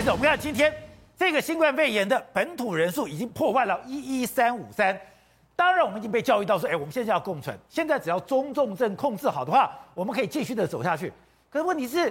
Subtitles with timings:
[0.00, 0.74] 但是我们看今天
[1.14, 4.98] 这个新冠肺炎的本土人数已经破万了，一一三五三。
[5.54, 11.12] 当然，我们已经被教育到说，哎，我们现在要共存，现在只要中重症控制好的话，我们可以继续的走下去。
[11.50, 12.10] 可是问题是，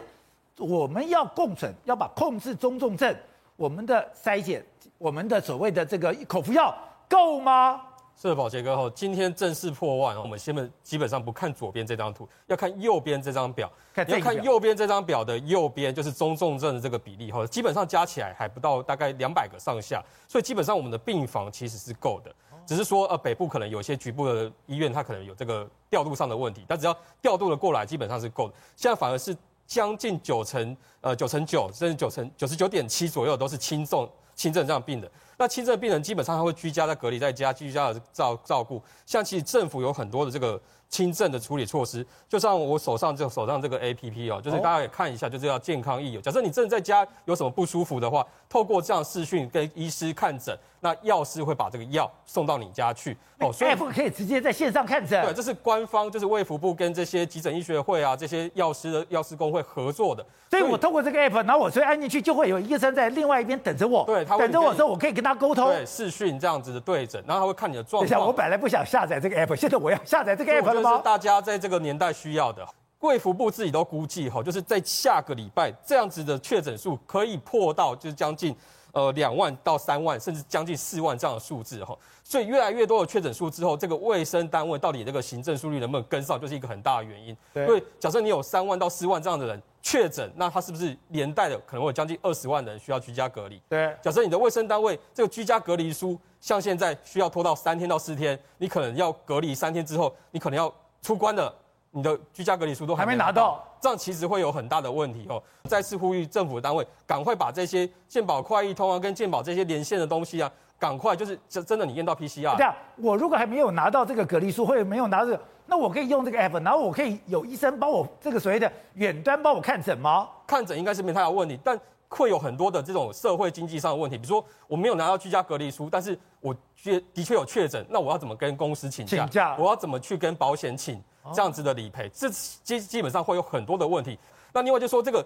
[0.57, 3.15] 我们要共存，要把控制中重症，
[3.55, 4.63] 我们的筛检，
[4.99, 6.71] 我们的所谓的这个口服药
[7.10, 7.81] 够吗？
[8.22, 13.72] 是的，宝杰哥哈，今天正式破万，我们先本基本上不看左边这张图，要看右边这张表。
[13.94, 22.30] 看你要看右边这张表的右边，就是中重症的这个比例哈，基本上加起来还不到大概两百个上下，所以基本上我们的病房其实是够的，
[22.66, 28.54] 只是说呃北部可能有些局部的医院它可能有这个调度上的问题，但只要调度的过来，基本上是够的。
[28.76, 29.34] 现在反而是
[29.66, 35.09] 将近九成呃九成九甚至九成九十九点七左右都是轻重轻症这样病人。
[35.40, 38.84] 那轻症病人基本上他会居家在隔离，在家居家的照照顾。
[39.06, 46.20] 像其实政府有很多的这个轻症的处理措施，就像我手上这手上这个 APP 哦，就是大家也看一下，就是要健康益友。
[46.20, 50.56] 假设你真的在家有什么不舒服的话，透过这样视讯跟医师看诊。
[50.82, 55.22] 那药师会把这个药送到你家去哦，所以可以直接在线上看诊。
[55.26, 60.26] 对，这是官方，就是卫福部跟这些急诊医学会啊，这些药师的药师工会合作的。
[60.50, 64.06] 所以我透过这个 app，然后我所以按进去，就会有医生在另外一边等着我。
[64.06, 65.67] 对，他等着我之后，我可以跟他沟通。
[65.67, 68.09] 对，视讯这样子的对诊，然后他会看你的状况。
[68.09, 70.97] 等一下，我本来不想下载这个 app，现在我要下载这个 app 了吗？
[70.97, 72.66] 是大家在这个年代需要的。
[72.97, 78.55] 贵福部自己都估计哈，就是在下个礼拜这样子的确诊数可以破到就是将近。
[78.91, 87.38] 呃，两万到三万，甚至将近四万这样的数字哈，所以越来越多的确诊数之后，这个卫生单位到底这个行政速率能不能跟上，就是一个很大的原因。
[87.53, 93.61] 对，因为假设你有三万到四万这样的人确诊，那他是不是连带的可能会有将近二十万人需要居家隔离？
[93.69, 101.53] 对，假设你的卫生单位这个居家隔离书，像现在需要拖到三天到四天，你可能要隔离三天之后，你可能要出关了。
[101.92, 105.42] 你的居家隔离书都还没拿到，这样其实会有很大的问题哦。
[105.64, 112.56] 再次呼吁政府单位赶快把这些健保快易通啊，跟健保这些连线的东西啊，赶快就是真真的你验到 PCR。
[112.56, 120.30] 这样，我如果还没有拿到这个隔离书，或者没有拿这个，那我可以用这个 app，然后我可以有医生帮我这个所谓的远端帮我看诊吗？
[120.46, 129.18] 看诊应该是没太大问题，但会有很多的这种社会经济上的问题，比如说我没有拿到居家隔离书，但是我确的确有确诊，那我要怎么跟公司请假？
[129.18, 131.02] 请假，我要怎么去跟保险请？
[131.34, 132.29] 这样子的理赔，这
[132.63, 134.17] 基基本上会有很多的问题。
[134.51, 135.23] 那另外就说这个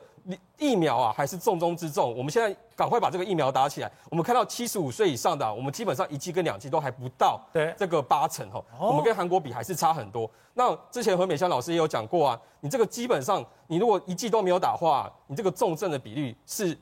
[0.57, 2.13] 疫苗啊，还是重中之重。
[2.17, 3.89] 我们现在赶快把这个疫苗打起来。
[4.09, 8.61] 我们看到七十五岁以上的，我们基本上一剂跟两剂都还不到，对这个八成哈。
[8.77, 10.29] 我们跟韩国比还是差很多。
[10.53, 16.77] 那之前何美香老师也有讲过啊，你这个基本上你如果一剂都没有打的话，你这个重症的比率是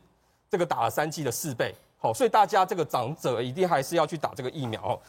[0.50, 1.76] 这个打了三剂的四倍。
[2.00, 5.00] 好，所以大家这个长者一定还是要去打这个疫苗。